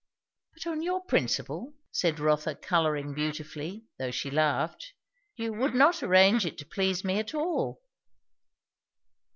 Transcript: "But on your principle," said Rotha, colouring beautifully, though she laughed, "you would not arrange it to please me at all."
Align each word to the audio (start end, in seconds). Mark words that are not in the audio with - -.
"But 0.55 0.65
on 0.65 0.81
your 0.81 1.05
principle," 1.05 1.75
said 1.91 2.19
Rotha, 2.19 2.55
colouring 2.55 3.13
beautifully, 3.13 3.85
though 3.99 4.09
she 4.09 4.31
laughed, 4.31 4.93
"you 5.35 5.53
would 5.53 5.75
not 5.75 6.01
arrange 6.01 6.43
it 6.43 6.57
to 6.57 6.65
please 6.65 7.03
me 7.03 7.19
at 7.19 7.35
all." 7.35 7.83